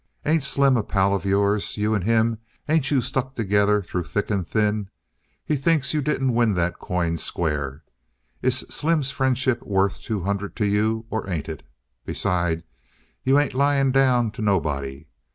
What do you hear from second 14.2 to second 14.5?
to